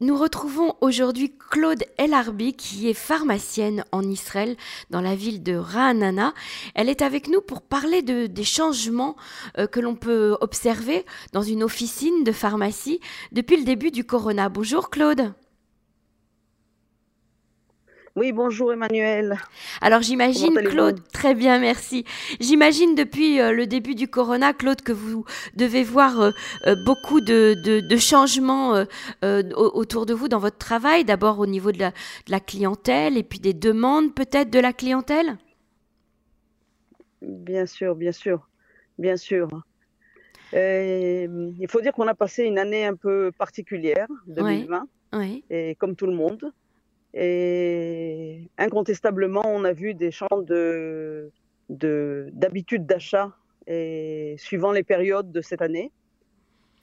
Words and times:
Nous 0.00 0.18
retrouvons 0.18 0.74
aujourd'hui 0.82 1.32
Claude 1.50 1.82
El 1.96 2.12
Arbi, 2.12 2.52
qui 2.52 2.86
est 2.90 2.92
pharmacienne 2.92 3.82
en 3.92 4.02
Israël, 4.02 4.54
dans 4.90 5.00
la 5.00 5.16
ville 5.16 5.42
de 5.42 5.56
Ra'anana. 5.56 6.34
Elle 6.74 6.90
est 6.90 7.00
avec 7.00 7.28
nous 7.28 7.40
pour 7.40 7.62
parler 7.62 8.02
de, 8.02 8.26
des 8.26 8.44
changements 8.44 9.16
euh, 9.56 9.66
que 9.66 9.80
l'on 9.80 9.94
peut 9.94 10.36
observer 10.42 11.06
dans 11.32 11.40
une 11.40 11.62
officine 11.62 12.24
de 12.24 12.32
pharmacie 12.32 13.00
depuis 13.32 13.56
le 13.56 13.64
début 13.64 13.90
du 13.90 14.04
corona. 14.04 14.50
Bonjour 14.50 14.90
Claude. 14.90 15.32
Oui, 18.16 18.32
bonjour 18.32 18.72
Emmanuel. 18.72 19.36
Alors 19.82 20.00
j'imagine, 20.00 20.54
Claude, 20.54 21.06
très 21.12 21.34
bien, 21.34 21.58
merci. 21.58 22.06
J'imagine 22.40 22.94
depuis 22.94 23.38
euh, 23.38 23.52
le 23.52 23.66
début 23.66 23.94
du 23.94 24.08
corona, 24.08 24.54
Claude, 24.54 24.80
que 24.80 24.92
vous 24.92 25.26
devez 25.54 25.84
voir 25.84 26.22
euh, 26.22 26.30
euh, 26.66 26.76
beaucoup 26.86 27.20
de, 27.20 27.54
de, 27.62 27.96
changements 27.98 28.86
autour 29.22 30.06
de 30.06 30.14
vous 30.14 30.28
dans 30.28 30.38
votre 30.38 30.56
travail, 30.56 31.04
d'abord 31.04 31.38
au 31.40 31.46
niveau 31.46 31.72
de 31.72 31.78
la, 31.78 31.90
de 31.90 32.30
la, 32.30 32.40
clientèle 32.40 33.18
et 33.18 33.22
puis 33.22 33.38
des 33.38 33.52
demandes 33.52 34.14
peut-être 34.14 34.48
de 34.48 34.60
la 34.60 34.72
clientèle? 34.72 35.36
Bien 37.20 37.66
sûr, 37.66 37.94
bien 37.96 38.12
sûr, 38.12 38.48
bien 38.98 39.18
sûr. 39.18 39.48
il 40.54 41.66
faut 41.68 41.82
dire 41.82 41.92
qu'on 41.92 42.08
a 42.08 42.14
passé 42.14 42.44
une 42.44 42.58
année 42.58 42.86
un 42.86 42.94
peu 42.94 43.30
particulière, 43.36 44.08
2020, 44.28 44.88
oui. 45.14 45.44
et 45.50 45.74
comme 45.74 45.96
tout 45.96 46.06
le 46.06 46.14
monde. 46.14 46.50
Et 47.18 48.50
incontestablement, 48.58 49.42
on 49.46 49.64
a 49.64 49.72
vu 49.72 49.94
des 49.94 50.10
champs 50.10 50.42
de, 50.42 51.32
d'habitude 51.70 52.84
d'achat 52.84 53.32
et 53.66 54.36
suivant 54.38 54.70
les 54.70 54.82
périodes 54.82 55.32
de 55.32 55.40
cette 55.40 55.62
année. 55.62 55.92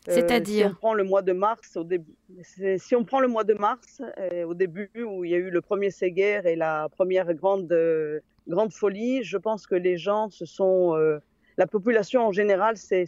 Euh, 0.09 0.13
C'est-à-dire 0.15 0.67
si 0.67 0.73
on 0.73 0.75
prend 0.75 0.93
le 0.95 1.03
mois 1.03 1.21
de 1.21 1.33
mars 1.33 1.77
au 1.77 1.83
début, 1.83 2.15
si 2.77 2.95
on 2.95 3.05
prend 3.05 3.19
le 3.19 3.27
mois 3.27 3.43
de 3.43 3.53
mars 3.53 4.01
euh, 4.17 4.43
au 4.43 4.55
début 4.55 4.89
où 4.95 5.23
il 5.23 5.31
y 5.31 5.35
a 5.35 5.37
eu 5.37 5.51
le 5.51 5.61
premier 5.61 5.91
séguerre 5.91 6.47
et 6.47 6.55
la 6.55 6.89
première 6.89 7.31
grande 7.35 7.73
grande 8.47 8.73
folie, 8.73 9.23
je 9.23 9.37
pense 9.37 9.65
que 9.65 9.75
les 9.75 9.97
gens 9.97 10.29
se 10.29 10.45
sont 10.45 10.97
euh, 10.97 11.19
la 11.57 11.67
population 11.67 12.27
en 12.27 12.33
général 12.33 12.75
c'est 12.75 13.05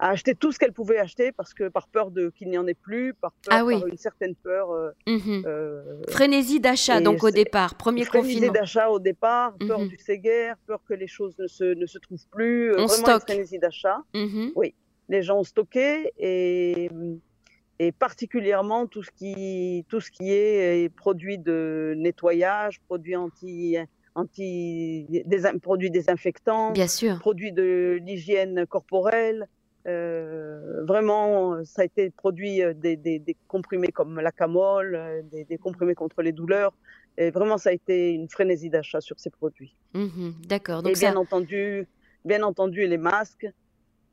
c'est 0.00 0.06
a 0.06 0.10
acheté 0.10 0.34
tout 0.34 0.52
ce 0.52 0.58
qu'elle 0.58 0.72
pouvait 0.72 0.98
acheter 0.98 1.32
parce 1.32 1.54
que 1.54 1.68
par 1.68 1.88
peur 1.88 2.10
de 2.10 2.30
qu'il 2.30 2.48
n'y 2.48 2.58
en 2.58 2.66
ait 2.66 2.74
plus, 2.74 3.14
par 3.14 3.32
peur, 3.44 3.54
ah 3.54 3.78
par 3.78 3.86
une 3.86 3.96
certaine 3.96 4.34
peur. 4.34 4.70
Euh, 4.70 4.90
mhm. 5.06 5.42
euh, 5.46 6.02
frénésie 6.08 6.60
d'achat 6.60 7.00
donc 7.00 7.22
au 7.24 7.30
départ, 7.30 7.74
premier 7.74 8.04
frénésie 8.04 8.34
confinement. 8.34 8.52
Frénésie 8.52 8.60
d'achat 8.60 8.90
au 8.90 8.98
départ, 8.98 9.54
peur 9.58 9.80
mhm. 9.80 9.88
du 9.88 9.98
séguerre, 9.98 10.56
peur 10.66 10.80
que 10.88 10.94
les 10.94 11.06
choses 11.06 11.34
ne 11.38 11.46
se, 11.46 11.64
ne 11.64 11.86
se 11.86 11.98
trouvent 11.98 12.26
plus. 12.30 12.70
Euh, 12.70 12.76
On 12.78 12.86
vraiment 12.86 13.06
stocke. 13.06 13.22
frénésie 13.22 13.58
d'achat. 13.58 14.02
Mhm. 14.14 14.52
Oui, 14.54 14.74
les 15.08 15.22
gens 15.22 15.38
ont 15.38 15.44
stocké 15.44 16.12
et 16.18 16.90
et 17.82 17.92
particulièrement 17.92 18.86
tout 18.86 19.02
ce 19.02 19.10
qui 19.10 19.86
tout 19.88 20.00
ce 20.00 20.10
qui 20.10 20.32
est 20.32 20.94
produits 20.94 21.38
de 21.38 21.94
nettoyage, 21.96 22.78
produits 22.80 23.16
anti 23.16 23.78
anti 24.14 25.06
des 25.08 25.42
produits 25.62 25.90
désinfectants, 25.90 26.72
Bien 26.72 26.88
sûr. 26.88 27.18
produits 27.18 27.52
de 27.52 27.98
l'hygiène 28.04 28.66
corporelle. 28.66 29.48
Euh, 29.86 30.84
vraiment, 30.84 31.64
ça 31.64 31.82
a 31.82 31.84
été 31.84 32.10
produit 32.10 32.62
euh, 32.62 32.74
des, 32.74 32.96
des, 32.96 33.18
des 33.18 33.36
comprimés 33.48 33.88
comme 33.92 34.20
la 34.20 34.30
camole, 34.30 34.94
euh, 34.94 35.22
des, 35.32 35.44
des, 35.44 35.58
comprimés 35.58 35.94
contre 35.94 36.22
les 36.22 36.32
douleurs. 36.32 36.72
Et 37.16 37.30
vraiment, 37.30 37.58
ça 37.58 37.70
a 37.70 37.72
été 37.72 38.10
une 38.12 38.28
frénésie 38.28 38.70
d'achat 38.70 39.00
sur 39.00 39.18
ces 39.18 39.30
produits. 39.30 39.74
Mmh 39.94 40.30
D'accord. 40.46 40.86
Et 40.86 40.92
bien 40.92 41.16
entendu, 41.16 41.86
bien 42.24 42.42
entendu, 42.42 42.86
les 42.86 42.98
masques 42.98 43.48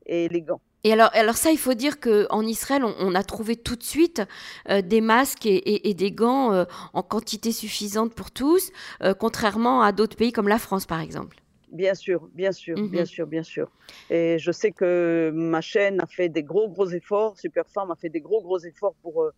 et 0.06 0.28
les 0.28 0.42
gants. 0.42 0.60
Et 0.84 0.92
alors, 0.92 1.10
alors 1.12 1.36
ça, 1.36 1.50
il 1.50 1.58
faut 1.58 1.74
dire 1.74 1.98
qu'en 1.98 2.42
Israël, 2.42 2.84
on, 2.84 2.94
on, 3.00 3.14
a 3.14 3.22
trouvé 3.22 3.56
tout 3.56 3.76
de 3.76 3.82
suite 3.82 4.22
euh, 4.68 4.80
des 4.80 5.00
masques 5.00 5.44
et, 5.44 5.56
et, 5.56 5.90
et 5.90 5.94
des 5.94 6.12
gants 6.12 6.52
euh, 6.52 6.64
en 6.92 7.02
quantité 7.02 7.50
suffisante 7.50 8.14
pour 8.14 8.30
tous, 8.30 8.70
euh, 9.02 9.12
contrairement 9.12 9.82
à 9.82 9.92
d'autres 9.92 10.16
pays 10.16 10.32
comme 10.32 10.48
la 10.48 10.58
France, 10.58 10.86
par 10.86 11.00
exemple. 11.00 11.36
Bien 11.72 11.94
sûr, 11.94 12.28
bien 12.34 12.52
sûr, 12.52 12.76
bien 12.76 13.02
mhm. 13.02 13.06
sûr, 13.06 13.26
bien 13.26 13.42
sûr. 13.42 13.70
Et 14.10 14.38
je 14.38 14.52
sais 14.52 14.72
que 14.72 15.30
ma 15.34 15.60
chaîne 15.60 16.00
a 16.00 16.06
fait 16.06 16.28
des 16.28 16.42
gros, 16.42 16.68
gros 16.68 16.88
efforts. 16.88 17.38
Superfarm 17.38 17.90
a 17.90 17.96
fait 17.96 18.08
des 18.08 18.20
gros, 18.20 18.42
gros 18.42 18.58
efforts 18.58 18.94
pour 19.02 19.22
euh, 19.22 19.30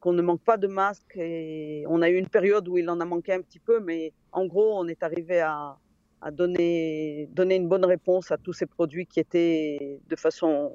qu'on 0.00 0.12
ne 0.12 0.22
manque 0.22 0.42
pas 0.42 0.56
de 0.56 0.66
masques. 0.66 1.16
Et 1.16 1.84
on 1.88 2.02
a 2.02 2.10
eu 2.10 2.16
une 2.16 2.28
période 2.28 2.68
où 2.68 2.78
il 2.78 2.88
en 2.90 3.00
a 3.00 3.04
manqué 3.04 3.32
un 3.32 3.40
petit 3.40 3.58
peu, 3.58 3.80
mais 3.80 4.12
en 4.32 4.46
gros, 4.46 4.78
on 4.78 4.86
est 4.86 5.02
arrivé 5.02 5.40
à, 5.40 5.76
à 6.20 6.30
donner, 6.30 7.28
donner 7.32 7.56
une 7.56 7.68
bonne 7.68 7.84
réponse 7.84 8.30
à 8.30 8.36
tous 8.36 8.52
ces 8.52 8.66
produits 8.66 9.06
qui 9.06 9.20
étaient 9.20 10.00
de 10.08 10.16
façon 10.16 10.72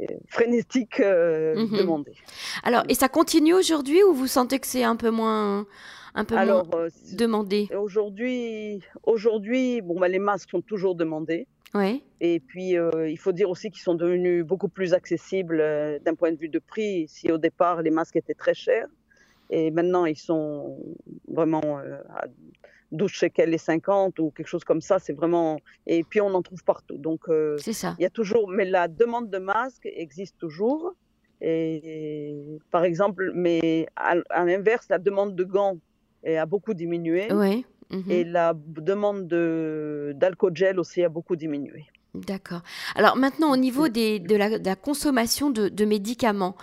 euh, 0.00 0.04
frénétique 0.28 1.00
euh, 1.00 1.56
mhm. 1.56 1.78
demandés. 1.78 2.16
Alors, 2.62 2.84
et 2.88 2.94
ça 2.94 3.08
continue 3.08 3.54
aujourd'hui 3.54 4.02
ou 4.02 4.14
vous 4.14 4.26
sentez 4.26 4.58
que 4.58 4.66
c'est 4.66 4.84
un 4.84 4.96
peu 4.96 5.10
moins 5.10 5.66
un 6.14 6.24
peu 6.24 6.36
Alors, 6.36 6.66
moins 6.66 6.84
euh, 6.84 6.90
demandé 7.14 7.68
Aujourd'hui, 7.76 8.82
aujourd'hui, 9.02 9.80
bon, 9.80 9.98
bah, 9.98 10.08
les 10.08 10.18
masques 10.18 10.50
sont 10.50 10.60
toujours 10.60 10.94
demandés. 10.94 11.46
Ouais. 11.74 12.02
Et 12.20 12.40
puis, 12.40 12.78
euh, 12.78 13.08
il 13.08 13.18
faut 13.18 13.32
dire 13.32 13.50
aussi 13.50 13.70
qu'ils 13.70 13.82
sont 13.82 13.94
devenus 13.94 14.44
beaucoup 14.44 14.68
plus 14.68 14.94
accessibles 14.94 15.60
euh, 15.60 15.98
d'un 15.98 16.14
point 16.14 16.32
de 16.32 16.38
vue 16.38 16.48
de 16.48 16.58
prix. 16.58 17.06
Si 17.08 17.30
au 17.30 17.38
départ, 17.38 17.82
les 17.82 17.90
masques 17.90 18.16
étaient 18.16 18.34
très 18.34 18.54
chers, 18.54 18.88
et 19.50 19.70
maintenant, 19.70 20.06
ils 20.06 20.18
sont 20.18 20.78
vraiment 21.26 21.78
à 21.78 22.26
12 22.92 23.10
shekels 23.10 23.52
et 23.52 23.58
50 23.58 24.18
ou 24.18 24.30
quelque 24.30 24.46
chose 24.46 24.64
comme 24.64 24.80
ça. 24.80 24.98
C'est 24.98 25.14
vraiment. 25.14 25.58
Et 25.86 26.04
puis, 26.04 26.20
on 26.20 26.34
en 26.34 26.42
trouve 26.42 26.62
partout. 26.64 26.98
Donc, 26.98 27.26
c'est 27.58 27.72
ça. 27.72 27.94
Il 27.98 28.02
y 28.02 28.06
a 28.06 28.10
toujours. 28.10 28.48
Mais 28.48 28.66
la 28.66 28.88
demande 28.88 29.30
de 29.30 29.38
masques 29.38 29.88
existe 29.90 30.36
toujours. 30.38 30.94
Et, 31.40 32.58
par 32.70 32.84
exemple, 32.84 33.30
mais 33.34 33.86
à, 33.96 34.16
à 34.30 34.44
l'inverse, 34.44 34.86
la 34.90 34.98
demande 34.98 35.34
de 35.34 35.44
gants 35.44 35.78
a 36.26 36.46
beaucoup 36.46 36.74
diminué. 36.74 37.32
Oui. 37.32 37.64
Et 37.90 38.24
mhm. 38.24 38.32
la 38.32 38.54
demande 38.54 39.26
d'alcool-gel 40.14 40.78
aussi 40.78 41.02
a 41.02 41.08
beaucoup 41.08 41.36
diminué. 41.36 41.86
D'accord. 42.14 42.62
Alors 42.94 43.16
maintenant, 43.16 43.52
au 43.52 43.56
niveau 43.56 43.88
des, 43.88 44.18
de, 44.18 44.34
la, 44.34 44.58
de, 44.58 44.64
la, 44.64 44.76
consommation 44.76 45.50
de, 45.50 45.68
de 45.68 45.84
médicaments, 45.84 46.56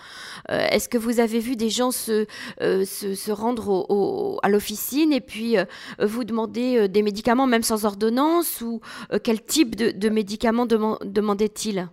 euh, 0.50 0.66
est-ce 0.70 0.88
que 0.88 0.98
vous 0.98 1.20
avez 1.20 1.38
vu 1.38 1.56
des 1.56 1.70
gens 1.70 1.92
se, 1.92 2.26
euh, 2.60 2.84
se, 2.84 3.14
se, 3.14 3.30
rendre 3.30 3.68
au, 3.68 3.86
au, 3.88 4.40
à 4.42 4.48
l'officine 4.48 5.12
et 5.12 5.20
puis 5.20 5.56
euh, 5.56 5.64
vous 6.00 6.24
demander 6.24 6.88
des 6.88 7.02
médicaments 7.02 7.46
même 7.46 7.62
sans 7.62 7.84
ordonnance 7.84 8.60
ou 8.60 8.80
quel 9.22 9.40
type 9.40 9.76
de, 9.76 9.92
de 9.92 10.08
médicaments 10.08 10.66
demandaient-ils? 10.66 11.88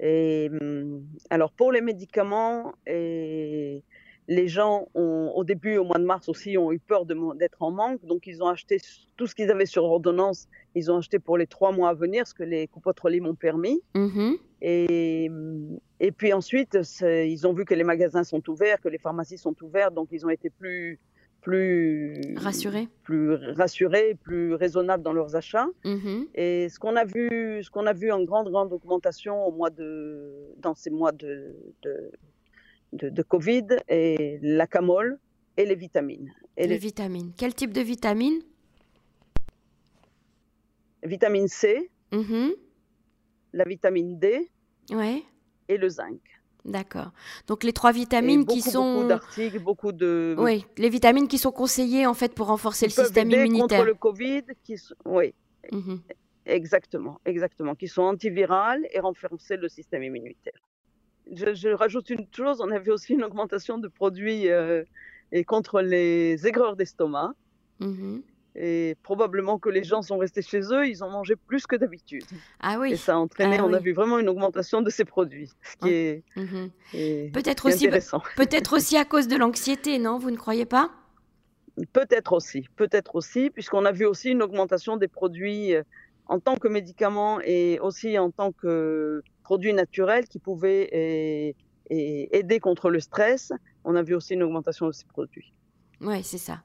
Et, 0.00 0.50
hum, 0.60 1.02
Alors 1.30 1.50
pour 1.50 1.72
les 1.72 1.80
médicaments, 1.80 2.74
et 2.86 3.82
les 4.28 4.48
gens, 4.48 4.88
ont, 4.94 5.32
au 5.34 5.44
début, 5.44 5.76
au 5.76 5.84
mois 5.84 5.98
de 5.98 6.04
mars 6.04 6.28
aussi, 6.28 6.56
ont 6.56 6.72
eu 6.72 6.78
peur 6.78 7.04
d'être 7.06 7.62
en 7.62 7.70
manque. 7.70 8.04
Donc, 8.04 8.26
ils 8.26 8.42
ont 8.42 8.48
acheté 8.48 8.80
tout 9.16 9.26
ce 9.26 9.34
qu'ils 9.34 9.50
avaient 9.50 9.66
sur 9.66 9.84
ordonnance. 9.84 10.48
Ils 10.74 10.90
ont 10.90 10.98
acheté 10.98 11.18
pour 11.18 11.36
les 11.36 11.46
trois 11.46 11.72
mois 11.72 11.90
à 11.90 11.94
venir, 11.94 12.26
ce 12.26 12.34
que 12.34 12.42
les 12.42 12.66
coupes 12.66 12.88
m'ont 13.20 13.34
permis. 13.34 13.82
Mmh 13.94 14.34
et, 14.66 15.30
et, 16.00 16.10
puis 16.10 16.32
ensuite, 16.32 16.78
ils 17.02 17.46
ont 17.46 17.52
vu 17.52 17.66
que 17.66 17.74
les 17.74 17.84
magasins 17.84 18.24
sont 18.24 18.48
ouverts, 18.48 18.80
que 18.80 18.88
les 18.88 18.96
pharmacies 18.96 19.36
sont 19.36 19.54
ouvertes. 19.62 19.92
Donc, 19.92 20.08
ils 20.10 20.24
ont 20.24 20.30
été 20.30 20.48
plus, 20.48 20.98
plus 21.42 22.34
rassurés, 22.36 22.88
plus 23.02 23.34
rassurés, 23.52 24.16
plus 24.22 24.54
raisonnables 24.54 25.02
dans 25.02 25.12
leurs 25.12 25.36
achats. 25.36 25.68
Mmh 25.84 26.22
et 26.34 26.70
ce 26.70 26.78
qu'on 26.78 26.96
a 26.96 27.04
vu, 27.04 27.62
ce 27.62 27.70
qu'on 27.70 27.84
a 27.84 27.92
vu 27.92 28.10
en 28.10 28.24
grande, 28.24 28.48
grande 28.50 28.72
augmentation 28.72 29.44
au 29.46 29.52
mois 29.52 29.68
de, 29.68 30.32
dans 30.56 30.74
ces 30.74 30.88
mois 30.88 31.12
de, 31.12 31.54
de 31.82 32.10
de, 32.94 33.08
de, 33.10 33.22
Covid 33.22 33.66
et 33.88 34.38
l'acamol 34.42 35.18
et 35.56 35.64
les 35.64 35.74
vitamines. 35.74 36.32
Et 36.56 36.62
les, 36.62 36.74
les, 36.74 36.78
vitamines. 36.78 37.32
Quel 37.36 37.54
type 37.54 37.72
de 37.72 37.80
vitamines? 37.80 38.40
Vitamine 41.02 41.48
C, 41.48 41.90
-hmm. 42.12 42.54
la 43.52 43.64
vitamine 43.64 44.18
D 44.18 44.50
ouais. 44.90 45.22
et 45.68 45.76
le 45.76 45.88
zinc. 45.88 46.20
D'accord. 46.64 47.12
Donc 47.46 47.62
les 47.62 47.74
trois 47.74 47.92
vitamines 47.92 48.44
beaucoup, 48.44 48.54
qui 48.54 48.62
sont 48.62 48.94
beaucoup 48.94 49.08
d'articles, 49.08 49.58
beaucoup 49.58 49.92
de 49.92 50.34
oui, 50.38 50.64
les 50.78 50.88
vitamines 50.88 51.28
qui 51.28 51.36
sont 51.36 51.52
conseillées 51.52 52.06
en 52.06 52.14
fait 52.14 52.32
pour 52.34 52.46
renforcer 52.46 52.86
qui 52.86 52.96
le 52.96 53.04
système 53.04 53.30
immunitaire 53.30 53.80
contre 53.80 53.84
le 53.84 53.94
Covid, 53.94 54.44
qui 54.62 54.78
sont... 54.78 54.94
oui. 55.04 55.34
-hmm. 55.70 56.00
Exactement, 56.46 57.16
exactement, 57.32 57.74
qui 57.80 57.88
sont 57.88 58.06
antivirales 58.14 58.84
et 58.92 59.00
renforcer 59.00 59.56
le 59.64 59.68
système 59.68 60.02
immunitaire 60.10 60.60
je, 61.32 61.54
je, 61.54 61.68
rajoute 61.68 62.10
une 62.10 62.26
chose, 62.34 62.60
on 62.60 62.70
avait 62.70 62.90
aussi 62.90 63.14
une 63.14 63.24
augmentation 63.24 63.78
de 63.78 63.88
produits 63.88 64.50
euh, 64.50 64.84
et 65.32 65.44
contre 65.44 65.80
les 65.80 66.46
aigreurs 66.46 66.76
d'estomac. 66.76 67.32
Mmh. 67.80 68.18
Et 68.56 68.96
probablement 69.02 69.58
que 69.58 69.68
les 69.68 69.82
gens 69.82 70.00
sont 70.02 70.16
restés 70.16 70.42
chez 70.42 70.60
eux, 70.72 70.86
ils 70.86 71.02
ont 71.02 71.10
mangé 71.10 71.34
plus 71.34 71.66
que 71.66 71.74
d'habitude. 71.74 72.22
Ah 72.60 72.76
oui. 72.78 72.92
Et 72.92 72.96
ça 72.96 73.14
a 73.14 73.16
entraîné, 73.16 73.56
ah 73.58 73.64
on 73.64 73.70
oui. 73.70 73.74
a 73.74 73.78
vu 73.80 73.92
vraiment 73.92 74.20
une 74.20 74.28
augmentation 74.28 74.80
de 74.80 74.90
ces 74.90 75.04
produits, 75.04 75.50
ce 75.62 75.76
qui 75.76 75.92
est, 75.92 76.22
mmh. 76.36 76.66
est 76.94 77.32
peut-être 77.34 77.66
aussi, 77.66 77.88
peut-être 78.36 78.76
aussi 78.76 78.96
à 78.96 79.04
cause 79.04 79.26
de 79.26 79.36
l'anxiété, 79.36 79.98
non 79.98 80.18
Vous 80.18 80.30
ne 80.30 80.36
croyez 80.36 80.66
pas? 80.66 80.92
Peut-être 81.92 82.32
aussi, 82.32 82.68
peut-être 82.76 83.16
aussi, 83.16 83.50
puisqu'on 83.50 83.84
a 83.84 83.90
vu 83.90 84.06
aussi 84.06 84.30
une 84.30 84.42
augmentation 84.42 84.96
des 84.96 85.08
produits 85.08 85.74
euh, 85.74 85.82
en 86.26 86.38
tant 86.38 86.56
que 86.56 86.68
médicaments 86.68 87.40
et 87.40 87.80
aussi 87.80 88.16
en 88.20 88.30
tant 88.30 88.52
que 88.52 89.22
produits 89.44 89.74
naturels 89.74 90.26
qui 90.26 90.40
pouvaient 90.40 90.88
et 90.92 91.54
aider 91.90 92.58
contre 92.58 92.90
le 92.90 92.98
stress, 92.98 93.52
on 93.84 93.94
a 93.94 94.02
vu 94.02 94.14
aussi 94.14 94.34
une 94.34 94.42
augmentation 94.42 94.86
de 94.86 94.92
ces 94.92 95.04
produits. 95.04 95.52
Oui, 96.00 96.22
c'est 96.22 96.38
ça. 96.38 96.60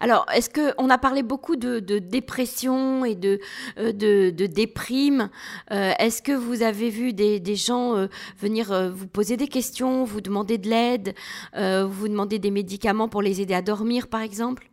Alors, 0.00 0.26
est-ce 0.34 0.50
que 0.50 0.74
on 0.76 0.90
a 0.90 0.98
parlé 0.98 1.22
beaucoup 1.22 1.56
de, 1.56 1.78
dépression 1.98 3.04
et 3.04 3.14
de, 3.14 3.40
euh, 3.78 3.92
de, 3.92 4.46
déprime 4.46 5.30
euh, 5.70 5.92
Est-ce 5.98 6.20
que 6.20 6.32
vous 6.32 6.62
avez 6.62 6.90
vu 6.90 7.12
des, 7.12 7.56
gens 7.56 7.96
euh, 7.96 8.08
venir 8.38 8.92
vous 8.92 9.06
poser 9.06 9.36
des 9.36 9.48
questions, 9.48 10.04
vous 10.04 10.20
demander 10.20 10.58
de 10.58 10.68
l'aide, 10.68 11.14
vous 11.54 12.08
demander 12.08 12.38
des 12.38 12.50
médicaments 12.50 13.08
pour 13.08 13.22
les 13.22 13.40
aider 13.40 13.54
à 13.54 13.62
dormir, 13.62 14.08
par 14.08 14.20
exemple? 14.20 14.68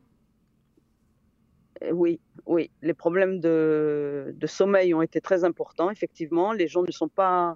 Oui, 1.94 2.20
oui. 2.50 2.72
Les 2.82 2.96
problèmes 2.96 3.40
de, 3.40 4.34
de 4.36 4.48
sommeil 4.48 4.96
ont 4.96 5.04
été 5.04 5.22
très 5.22 5.44
importants, 5.44 5.92
effectivement. 5.92 6.52
Les 6.52 6.68
gens 6.68 6.82
ne 6.82 6.92
sont 6.92 7.08
pas 7.08 7.56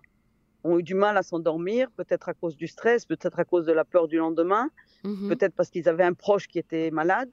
ont 0.64 0.78
eu 0.78 0.84
du 0.84 0.94
mal 0.94 1.18
à 1.18 1.24
s'endormir, 1.24 1.90
peut-être 1.98 2.30
à 2.30 2.34
cause 2.36 2.56
du 2.56 2.68
stress, 2.68 3.06
peut-être 3.06 3.40
à 3.40 3.44
cause 3.44 3.66
de 3.66 3.74
la 3.74 3.84
peur 3.84 4.08
du 4.08 4.18
lendemain, 4.18 4.70
mmh 5.04 5.28
peut-être 5.30 5.54
parce 5.56 5.70
qu'ils 5.72 5.90
avaient 5.90 6.04
un 6.04 6.14
proche 6.14 6.48
qui 6.48 6.60
était 6.60 6.92
malade. 6.92 7.32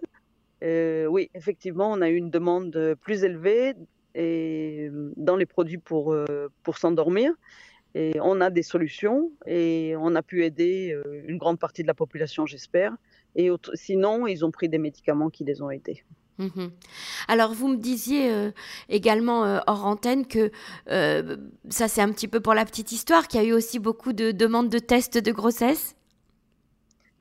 Euh, 0.65 1.05
oui, 1.05 1.31
effectivement, 1.35 1.93
on 1.93 2.01
a 2.01 2.09
eu 2.09 2.17
une 2.17 2.31
demande 2.31 2.97
plus 3.03 3.23
élevée 3.23 3.75
et, 4.15 4.91
dans 5.17 5.37
les 5.37 5.47
produits 5.47 5.79
pour, 5.79 6.12
euh, 6.12 6.49
pour 6.62 6.79
s'endormir. 6.79 7.33
Et 7.95 8.15
on 8.23 8.41
a 8.41 8.49
des 8.51 8.62
solutions 8.62 9.31
et 9.47 9.95
on 9.99 10.15
a 10.15 10.23
pu 10.23 10.45
aider 10.45 10.93
euh, 10.93 11.23
une 11.27 11.37
grande 11.37 11.59
partie 11.59 11.83
de 11.83 11.89
la 11.89 11.95
population, 11.95 12.47
j'espère. 12.47 12.97
Et 13.37 13.51
sinon, 13.75 14.27
ils 14.27 14.45
ont 14.47 14.51
pris 14.51 14.69
des 14.69 14.79
médicaments 14.79 15.29
qui 15.29 15.45
les 15.45 15.61
ont 15.62 15.71
aidés. 15.71 16.03
Mmh 16.40 16.70
Alors, 17.28 17.52
vous 17.52 17.69
me 17.69 17.76
disiez 17.76 18.32
euh, 18.32 18.50
également 18.88 19.44
euh, 19.44 19.58
hors 19.66 19.84
antenne 19.84 20.26
que 20.26 20.50
euh, 20.88 21.37
ça, 21.69 21.87
c'est 21.87 22.00
un 22.00 22.10
petit 22.12 22.28
peu 22.28 22.40
pour 22.40 22.54
la 22.54 22.64
petite 22.64 22.92
histoire, 22.92 23.28
qu'il 23.28 23.42
y 23.42 23.44
a 23.44 23.46
eu 23.46 23.52
aussi 23.52 23.78
beaucoup 23.78 24.14
de 24.14 24.31
demandes 24.31 24.70
de 24.70 24.78
tests 24.78 25.19
de 25.19 25.32
grossesse. 25.32 25.96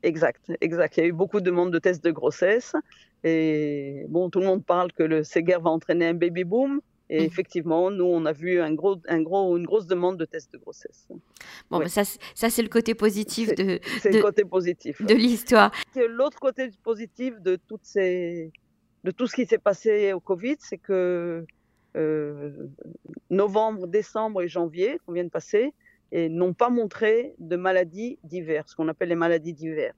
Exact, 0.03 0.49
exact. 0.61 0.95
Il 0.95 0.99
y 1.01 1.03
a 1.03 1.07
eu 1.07 1.11
beaucoup 1.11 1.41
de 1.41 1.45
demandes 1.45 1.71
de 1.71 1.79
tests 1.79 2.03
de 2.03 2.11
grossesse. 2.11 2.73
Et 3.25 4.05
bon, 4.07 4.29
tout 4.29 4.39
le 4.39 4.45
monde 4.45 4.63
parle 4.63 4.93
que 4.93 5.03
le 5.03 5.23
Séguer 5.23 5.57
va 5.61 5.69
entraîner 5.69 6.07
un 6.07 6.13
baby 6.13 6.45
boom. 6.45 6.79
Et 7.09 7.21
mmh. 7.21 7.25
effectivement, 7.25 7.91
nous, 7.91 8.05
on 8.05 8.25
a 8.25 8.31
vu 8.31 8.61
un 8.61 8.73
gros, 8.73 8.95
un 9.09 9.21
gros, 9.21 9.57
une 9.57 9.65
grosse 9.65 9.87
demande 9.87 10.15
de 10.15 10.23
tests 10.23 10.53
de 10.53 10.59
grossesse. 10.59 11.09
Bon, 11.69 11.85
ça, 11.87 12.03
ça 12.35 12.49
c'est 12.49 12.61
le 12.61 12.69
côté 12.69 12.93
positif 12.93 13.53
de, 13.55 13.79
c'est 13.99 14.13
le 14.13 14.21
côté 14.21 14.45
positif 14.45 15.01
de 15.01 15.15
l'histoire. 15.15 15.71
L'autre 16.07 16.39
côté 16.39 16.69
positif 16.83 17.41
de 17.41 17.57
toutes 17.67 17.83
ces, 17.83 18.51
de 19.03 19.11
tout 19.11 19.27
ce 19.27 19.35
qui 19.35 19.45
s'est 19.45 19.57
passé 19.57 20.13
au 20.13 20.19
Covid, 20.19 20.57
c'est 20.59 20.77
que 20.77 21.45
euh, 21.95 22.51
novembre, 23.29 23.87
décembre 23.87 24.41
et 24.41 24.47
janvier, 24.47 24.99
qu'on 25.05 25.13
vient 25.13 25.23
de 25.23 25.29
passer, 25.29 25.73
n'ont 26.11 26.53
pas 26.53 26.69
montré 26.69 27.35
de 27.37 27.55
maladies 27.55 28.17
diverses, 28.23 28.71
ce 28.71 28.75
qu'on 28.75 28.87
appelle 28.87 29.09
les 29.09 29.15
maladies 29.15 29.53
d'hiver. 29.53 29.93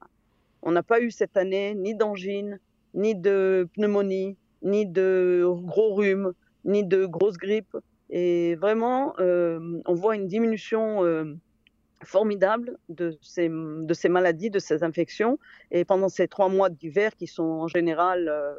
On 0.62 0.71
n'a 0.71 0.83
pas 0.83 1.01
eu 1.01 1.09
cette 1.09 1.38
année 1.38 1.74
ni 1.74 1.95
d'angine, 1.95 2.59
ni 2.94 3.15
de 3.15 3.68
pneumonie, 3.74 4.38
ni 4.62 4.86
de 4.86 5.45
gros 5.47 5.95
rhumes, 5.95 6.33
ni 6.65 6.83
de 6.83 7.06
grosses 7.06 7.38
grippes. 7.38 7.77
Et 8.09 8.56
vraiment, 8.56 9.13
euh, 9.19 9.81
on 9.86 9.94
voit 9.94 10.15
une 10.15 10.27
diminution 10.27 11.04
euh, 11.04 11.36
formidable 12.03 12.77
de 12.89 13.18
ces, 13.21 13.50
de 13.50 13.94
ces 13.94 14.09
maladies, 14.09 14.50
de 14.50 14.59
ces 14.59 14.83
infections. 14.83 15.38
Et 15.71 15.86
pendant 15.86 16.09
ces 16.09 16.27
trois 16.27 16.50
mois 16.50 16.69
d'hiver 16.69 17.15
qui 17.15 17.27
sont 17.27 17.44
en 17.44 17.68
général, 17.68 18.27
euh, 18.27 18.53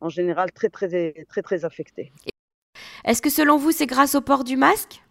en 0.00 0.08
général 0.08 0.52
très, 0.52 0.68
très, 0.68 1.24
très, 1.28 1.42
très 1.42 1.64
affectés. 1.64 2.12
Est-ce 3.04 3.20
que 3.20 3.30
selon 3.30 3.56
vous, 3.56 3.72
c'est 3.72 3.86
grâce 3.86 4.14
au 4.14 4.20
port 4.20 4.44
du 4.44 4.56
masque? 4.56 5.02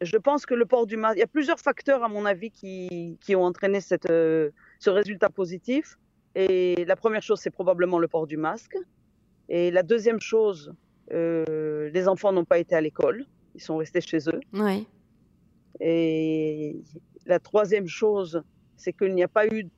Je 0.00 0.16
pense 0.16 0.46
que 0.46 0.54
le 0.54 0.66
port 0.66 0.86
du 0.86 0.96
masque, 0.96 1.16
il 1.16 1.20
y 1.20 1.22
a 1.22 1.28
plusieurs 1.28 1.60
facteurs, 1.60 2.02
à 2.02 2.08
mon 2.08 2.24
avis, 2.26 2.50
qui, 2.50 3.18
qui 3.20 3.36
ont 3.36 3.44
entraîné 3.44 3.80
cette, 3.80 4.10
euh, 4.10 4.50
ce 4.80 4.90
résultat 4.90 5.30
positif. 5.30 5.96
Et 6.34 6.84
la 6.86 6.96
première 6.96 7.22
chose, 7.22 7.38
c'est 7.40 7.50
probablement 7.50 8.00
le 8.00 8.08
port 8.08 8.26
du 8.26 8.36
masque. 8.36 8.76
Et 9.48 9.70
la 9.70 9.82
deuxième 9.82 10.20
chose, 10.20 10.74
euh, 11.12 11.88
les 11.90 12.08
enfants 12.08 12.32
n'ont 12.32 12.44
pas 12.44 12.58
été 12.58 12.74
à 12.74 12.80
l'école, 12.80 13.26
ils 13.54 13.60
sont 13.60 13.76
restés 13.76 14.00
chez 14.00 14.28
eux. 14.28 14.40
Oui. 14.54 14.88
Et 15.80 16.82
la 17.26 17.38
troisième 17.38 17.86
chose, 17.86 18.42
c'est 18.76 18.92
qu'il 18.92 19.14
n'y 19.14 19.22
a 19.22 19.28
pas 19.28 19.46
eu 19.46 19.68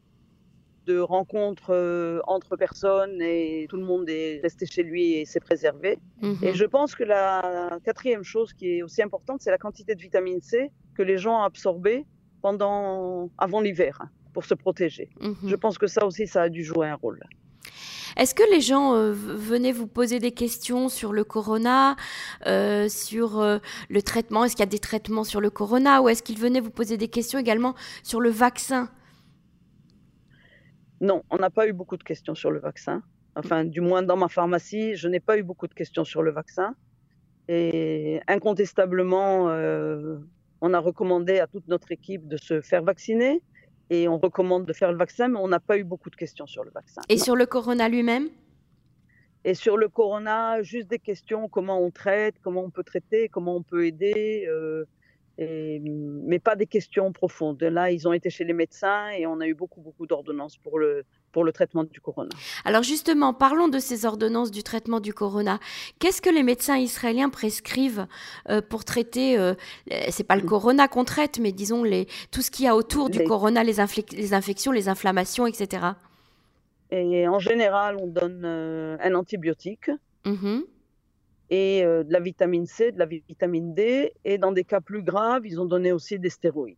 de 0.86 0.98
rencontres 0.98 1.70
euh, 1.70 2.20
entre 2.26 2.56
personnes 2.56 3.20
et 3.22 3.66
tout 3.70 3.76
le 3.76 3.84
monde 3.84 4.08
est 4.08 4.40
resté 4.42 4.66
chez 4.66 4.82
lui 4.82 5.14
et 5.14 5.24
s'est 5.24 5.40
préservé. 5.40 5.98
Mhm. 6.20 6.38
Et 6.42 6.54
je 6.54 6.64
pense 6.64 6.94
que 6.94 7.04
la 7.04 7.78
quatrième 7.84 8.22
chose 8.22 8.52
qui 8.52 8.78
est 8.78 8.82
aussi 8.82 9.02
importante, 9.02 9.40
c'est 9.40 9.50
la 9.50 9.58
quantité 9.58 9.94
de 9.94 10.00
vitamine 10.00 10.40
C 10.40 10.70
que 10.94 11.02
les 11.02 11.18
gens 11.18 11.40
ont 11.40 11.44
absorbé 11.44 12.04
pendant, 12.42 13.30
avant 13.38 13.60
l'hiver 13.60 13.98
pour 14.32 14.44
se 14.44 14.54
protéger. 14.54 15.08
Mhm. 15.20 15.36
Je 15.46 15.56
pense 15.56 15.78
que 15.78 15.86
ça 15.86 16.04
aussi, 16.04 16.26
ça 16.26 16.42
a 16.42 16.48
dû 16.48 16.62
jouer 16.62 16.88
un 16.88 16.96
rôle. 16.96 17.20
Est-ce 18.16 18.34
que 18.34 18.42
les 18.52 18.60
gens 18.60 18.94
euh, 18.94 19.12
venaient 19.12 19.72
vous 19.72 19.86
poser 19.86 20.20
des 20.20 20.32
questions 20.32 20.88
sur 20.88 21.12
le 21.12 21.24
corona, 21.24 21.96
euh, 22.46 22.88
sur 22.88 23.40
euh, 23.40 23.58
le 23.88 24.02
traitement? 24.02 24.44
Est-ce 24.44 24.54
qu'il 24.54 24.62
y 24.62 24.68
a 24.68 24.70
des 24.70 24.78
traitements 24.78 25.24
sur 25.24 25.40
le 25.40 25.50
corona? 25.50 26.00
Ou 26.00 26.08
est-ce 26.08 26.22
qu'ils 26.22 26.38
venaient 26.38 26.60
vous 26.60 26.70
poser 26.70 26.96
des 26.96 27.08
questions 27.08 27.38
également 27.38 27.74
sur 28.02 28.20
le 28.20 28.30
vaccin? 28.30 28.88
Non, 31.00 31.22
on 31.30 31.36
n'a 31.38 31.50
pas 31.50 31.66
eu 31.66 31.72
beaucoup 31.72 31.96
de 31.96 32.04
questions 32.04 32.34
sur 32.34 32.50
le 32.50 32.60
vaccin. 32.60 33.02
Enfin, 33.36 33.64
du 33.64 33.80
moins 33.80 34.02
dans 34.02 34.16
ma 34.16 34.28
pharmacie, 34.28 34.94
je 34.94 35.08
n'ai 35.08 35.20
pas 35.20 35.36
eu 35.36 35.42
beaucoup 35.42 35.66
de 35.66 35.74
questions 35.74 36.04
sur 36.04 36.22
le 36.22 36.30
vaccin. 36.30 36.74
Et 37.48 38.20
incontestablement, 38.28 39.46
on 40.60 40.72
a 40.72 40.78
recommandé 40.78 41.40
à 41.40 41.46
toute 41.46 41.66
notre 41.68 41.90
équipe 41.90 42.26
de 42.28 42.36
se 42.36 42.62
faire 42.62 42.82
vacciner 42.82 43.42
et 43.90 44.08
on 44.08 44.18
recommande 44.18 44.64
de 44.64 44.72
faire 44.72 44.90
le 44.92 44.98
vaccin, 44.98 45.28
mais 45.28 45.38
on 45.38 45.48
n'a 45.48 45.60
pas 45.60 45.78
eu 45.78 45.84
beaucoup 45.84 46.10
de 46.10 46.16
questions 46.16 46.46
sur 46.46 46.64
le 46.64 46.70
vaccin. 46.70 47.02
Et 47.08 47.18
sur 47.18 47.36
le 47.36 47.46
corona 47.46 47.88
lui-même? 47.88 48.28
Et 49.44 49.54
sur 49.54 49.76
le 49.76 49.88
corona, 49.88 50.62
juste 50.62 50.88
des 50.88 50.98
questions 50.98 51.48
comment 51.48 51.78
on 51.80 51.90
traite, 51.90 52.36
comment 52.42 52.62
on 52.62 52.70
peut 52.70 52.84
traiter, 52.84 53.28
comment 53.28 53.56
on 53.56 53.62
peut 53.62 53.86
aider. 53.86 54.46
Euh, 54.48 54.84
mais 55.38 56.38
pas 56.38 56.56
des 56.56 56.66
questions 56.66 57.12
profondes. 57.12 57.62
Là, 57.62 57.90
ils 57.90 58.06
ont 58.06 58.12
été 58.12 58.30
chez 58.30 58.44
les 58.44 58.52
médecins 58.52 59.10
et 59.10 59.26
on 59.26 59.40
a 59.40 59.46
eu 59.46 59.54
beaucoup, 59.54 59.80
beaucoup 59.80 60.06
d'ordonnances 60.06 60.56
pour 60.56 60.78
le, 60.78 61.04
pour 61.34 61.44
le 61.44 61.52
traitement 61.52 61.84
du 61.84 62.00
corona. 62.00 62.30
Alors 62.64 62.84
justement, 62.84 63.34
parlons 63.34 63.68
de 63.68 63.80
ces 63.80 64.06
ordonnances 64.06 64.50
du 64.50 64.62
traitement 64.62 65.00
du 65.00 65.12
corona. 65.12 65.58
Qu'est-ce 65.98 66.22
que 66.22 66.30
les 66.30 66.44
médecins 66.44 66.78
israéliens 66.78 67.28
prescrivent 67.28 68.06
euh, 68.48 68.62
pour 68.62 68.84
traiter, 68.84 69.36
euh, 69.36 69.54
c'est 70.10 70.24
pas 70.24 70.36
le 70.36 70.42
corona 70.42 70.88
qu'on 70.88 71.04
traite, 71.04 71.40
mais 71.40 71.52
disons 71.52 71.82
les, 71.82 72.06
tout 72.30 72.40
ce 72.40 72.50
qu'il 72.52 72.64
y 72.64 72.68
a 72.68 72.76
autour 72.76 73.10
du 73.10 73.24
corona, 73.24 73.64
les, 73.64 73.74
les, 74.12 74.32
infections, 74.32 74.72
les 74.72 74.88
inflammations, 74.88 75.46
etc. 75.46 75.88
Et 76.90 77.26
en 77.26 77.40
général, 77.40 77.96
on 78.00 78.06
donne 78.06 78.42
euh, 78.44 78.96
un 79.00 79.14
antibiotique. 79.14 79.90
Mmh 80.24 80.60
et 81.50 81.84
euh, 81.84 82.02
de 82.04 82.12
la 82.12 82.20
vitamine 82.20 82.66
C, 82.66 82.90
de 82.90 82.98
la 82.98 83.06
vitamine 83.06 83.74
D, 83.74 84.12
et 84.24 84.38
dans 84.38 84.50
des 84.50 84.64
cas 84.64 84.80
plus 84.80 85.02
graves, 85.02 85.46
ils 85.46 85.60
ont 85.60 85.66
donné 85.66 85.92
aussi 85.92 86.18
des 86.18 86.30
stéroïdes. 86.30 86.76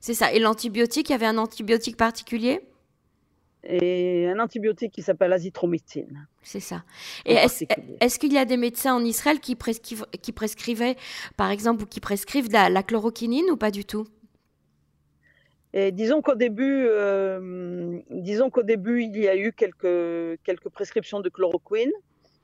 C'est 0.00 0.14
ça. 0.14 0.32
Et 0.32 0.38
l'antibiotique, 0.38 1.10
il 1.10 1.12
y 1.12 1.14
avait 1.14 1.26
un 1.26 1.38
antibiotique 1.38 1.96
particulier? 1.96 2.60
Et 3.64 4.28
un 4.28 4.38
antibiotique 4.40 4.92
qui 4.92 5.02
s'appelle 5.02 5.32
azithromycine. 5.32 6.26
C'est 6.42 6.60
ça. 6.60 6.82
Et 7.24 7.34
est-ce 7.34 8.18
qu'il 8.18 8.32
y 8.32 8.38
a 8.38 8.44
des 8.44 8.56
médecins 8.56 8.94
en 8.94 9.04
Israël 9.04 9.38
qui, 9.40 9.56
qui 10.20 10.32
prescrivaient, 10.32 10.96
par 11.36 11.50
exemple, 11.50 11.84
ou 11.84 11.86
qui 11.86 12.00
prescrivent 12.00 12.50
la, 12.50 12.68
la 12.68 12.82
chloroquinine 12.82 13.50
ou 13.50 13.56
pas 13.56 13.70
du 13.70 13.84
tout? 13.84 14.06
Et 15.74 15.90
disons 15.90 16.20
qu'au 16.20 16.34
début, 16.34 16.86
euh, 16.86 17.98
disons 18.10 18.50
qu'au 18.50 18.62
début, 18.62 19.04
il 19.04 19.16
y 19.16 19.28
a 19.28 19.36
eu 19.36 19.52
quelques, 19.52 20.38
quelques 20.44 20.68
prescriptions 20.68 21.20
de 21.20 21.30
chloroquine, 21.30 21.92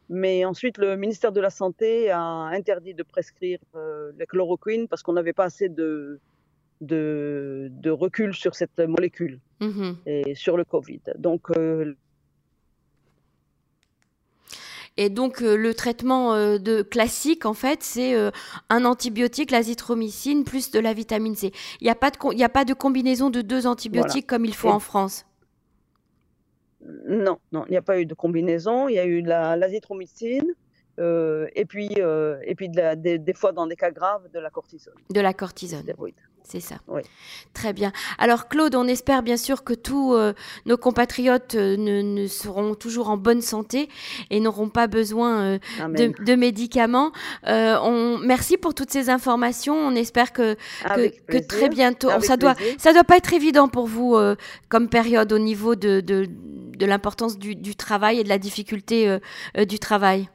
mais 0.08 0.46
ensuite, 0.46 0.78
le 0.78 0.96
ministère 0.96 1.32
de 1.32 1.40
la 1.40 1.50
Santé 1.50 2.10
a 2.10 2.22
interdit 2.22 2.94
de 2.94 3.02
prescrire 3.02 3.58
euh, 3.74 4.12
la 4.16 4.24
chloroquine 4.24 4.88
parce 4.88 5.02
qu'on 5.02 5.12
n'avait 5.12 5.34
pas 5.34 5.44
assez 5.44 5.68
de, 5.68 6.20
de, 6.80 7.68
de, 7.70 7.90
recul 7.90 8.34
sur 8.34 8.54
cette 8.54 8.78
molécule 8.78 9.40
mmh 9.60 9.92
et 10.06 10.34
sur 10.34 10.56
le 10.56 10.64
Covid. 10.64 11.00
Donc, 11.16 11.50
euh, 11.56 11.94
et 14.96 15.10
donc 15.10 15.42
euh, 15.42 15.56
le 15.56 15.74
traitement 15.74 16.34
de 16.58 16.82
classique, 16.82 17.46
en 17.46 17.54
fait, 17.54 17.82
c'est 17.82 18.14
un 18.68 18.84
antibiotique, 18.84 19.50
l'azithromycine, 19.50 20.44
plus 20.44 20.70
de 20.70 20.80
la 20.80 20.92
vitamine 20.92 21.34
C. 21.34 21.52
Il 21.80 21.84
n'y 21.84 21.90
a, 21.90 21.94
pas 21.94 22.10
de 22.10 22.16
il 22.32 22.42
a 22.42 22.48
pas 22.48 22.64
de 22.64 22.74
combinaison 22.74 23.30
de 23.30 23.40
deux 23.40 23.66
antibiotiques 23.66 24.26
comme 24.26 24.44
il 24.44 24.54
faut 24.54 24.68
en 24.68 24.80
France? 24.80 25.24
Non, 27.06 27.38
non, 27.52 27.64
il 27.66 27.72
n'y 27.72 27.76
a 27.76 27.82
pas 27.82 28.00
eu 28.00 28.06
de 28.06 28.14
combinaison. 28.14 28.88
Il 28.88 28.94
y 28.94 28.98
a 28.98 29.04
eu 29.04 29.20
la 29.20 29.56
l'azithromycine 29.56 30.54
euh, 30.98 31.46
et 31.54 31.64
puis, 31.64 31.88
euh, 31.98 32.38
et 32.44 32.54
puis 32.54 32.68
des, 32.68 33.34
fois, 33.34 33.52
dans 33.52 33.66
des 33.66 33.76
cas 33.76 33.90
graves, 33.90 34.28
de 34.32 34.38
la 34.38 34.50
cortisone. 34.50 34.94
De 35.10 35.20
la 35.20 35.32
cortisone. 35.32 35.84
C'est 36.50 36.60
ça. 36.60 36.76
Très 37.52 37.74
bien. 37.74 37.92
Alors 38.16 38.48
Claude, 38.48 38.74
on 38.74 38.88
espère 38.88 39.22
bien 39.22 39.36
sûr 39.36 39.64
que 39.64 39.74
tous 39.74 40.14
euh, 40.14 40.32
nos 40.64 40.78
compatriotes 40.78 41.56
euh, 41.56 41.76
ne, 41.76 42.26
seront 42.26 42.74
toujours 42.74 43.10
en 43.10 43.18
bonne 43.18 43.42
santé 43.42 43.90
et 44.30 44.40
n'auront 44.40 44.70
pas 44.70 44.86
besoin 44.86 45.42
euh, 45.42 45.58
de, 45.78 46.34
médicaments. 46.34 47.12
on, 47.44 48.16
merci 48.22 48.56
pour 48.56 48.72
toutes 48.72 48.90
ces 48.90 49.10
informations. 49.10 49.74
On 49.74 49.94
espère 49.94 50.32
que, 50.32 50.56
que, 51.28 51.46
très 51.46 51.68
bientôt, 51.68 52.08
ça 52.20 52.38
doit, 52.38 52.54
ça 52.78 52.94
doit 52.94 53.04
pas 53.04 53.18
être 53.18 53.34
évident 53.34 53.68
pour 53.68 53.86
vous 53.86 54.16
comme 54.70 54.88
période 54.88 55.30
au 55.34 55.38
niveau 55.38 55.74
de, 55.74 56.00
de, 56.00 56.26
de 56.30 56.86
l'importance 56.86 57.38
du, 57.38 57.56
du, 57.56 57.76
travail 57.76 58.20
et 58.20 58.24
de 58.24 58.30
la 58.30 58.38
difficulté 58.38 59.18
du 59.68 59.78
travail. 59.78 60.30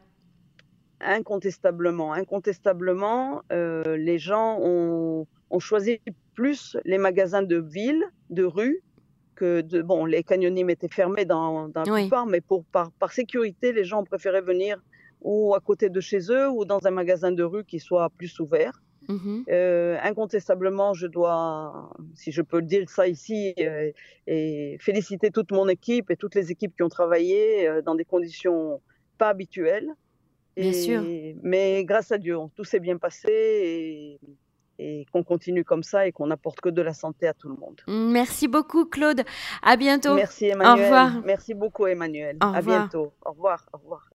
Incontestablement, 1.01 2.13
incontestablement, 2.13 3.41
les 3.49 4.19
gens 4.19 4.59
ont 4.61 5.25
on 5.53 5.59
choisit 5.59 6.01
plus 6.33 6.75
les 6.83 6.97
magasins 6.97 7.43
de 7.43 7.57
ville, 7.57 8.03
de 8.31 8.43
rue, 8.43 8.81
que 9.35 9.61
de 9.61 9.81
bon, 9.81 10.05
les 10.05 10.23
canyonimes 10.23 10.71
étaient 10.71 10.93
fermés 11.01 11.25
dans, 11.25 11.69
dans 11.69 11.83
la 11.83 11.93
plupart, 12.01 12.25
mais 12.25 12.41
pour 12.41 12.65
par, 12.65 12.91
sécurité, 13.11 13.71
les 13.71 13.83
gens 13.83 14.03
préféraient 14.03 14.41
venir 14.41 14.81
ou 15.21 15.53
à 15.55 15.59
côté 15.59 15.89
de 15.89 16.01
chez 16.01 16.31
eux 16.31 16.49
ou 16.49 16.65
dans 16.65 16.85
un 16.85 16.91
magasin 16.91 17.31
de 17.31 17.43
rue 17.43 17.63
qui 17.63 17.79
soit 17.79 18.09
plus 18.17 18.39
ouvert. 18.39 18.81
Mm-hmm. 19.07 19.43
Euh, 19.49 19.97
incontestablement, 20.01 20.93
je 20.93 21.07
dois, 21.07 21.91
si 22.15 22.31
je 22.31 22.41
peux 22.41 22.61
dire 22.61 22.89
ça 22.89 23.07
ici, 23.07 23.53
euh, 23.59 23.91
et 24.27 24.77
féliciter 24.79 25.29
toute 25.29 25.51
mon 25.51 25.67
équipe 25.67 26.09
et 26.09 26.15
toutes 26.15 26.35
les 26.35 26.51
équipes 26.51 26.75
qui 26.75 26.83
ont 26.83 26.89
travaillé 26.89 27.67
euh, 27.67 27.81
dans 27.81 27.95
des 27.95 28.05
conditions 28.05 28.81
pas 29.17 29.29
habituelles. 29.29 29.89
Bien 30.55 30.73
sûr. 30.73 31.03
Mais 31.41 31.83
grâce 31.83 32.11
à 32.11 32.17
Dieu, 32.17 32.37
tout 32.55 32.63
s'est 32.63 32.79
bien 32.79 32.97
passé 32.97 33.29
et 33.31 34.19
et 34.83 35.05
qu'on 35.11 35.23
continue 35.23 35.63
comme 35.63 35.83
ça 35.83 36.07
et 36.07 36.11
qu'on 36.11 36.27
n'apporte 36.27 36.59
que 36.59 36.69
de 36.69 36.81
la 36.81 36.93
santé 36.93 37.27
à 37.27 37.33
tout 37.33 37.47
le 37.47 37.55
monde. 37.55 37.81
Merci 37.87 38.47
beaucoup 38.47 38.85
Claude. 38.85 39.23
À 39.61 39.77
bientôt. 39.77 40.15
Merci 40.15 40.47
Emmanuel. 40.47 40.73
Au 40.73 40.83
revoir. 40.83 41.11
Merci 41.25 41.53
beaucoup 41.53 41.87
Emmanuel. 41.87 42.37
à 42.41 42.61
bientôt. 42.61 43.13
Au 43.25 43.31
revoir. 43.31 43.65
Au 43.73 43.77
revoir. 43.77 44.07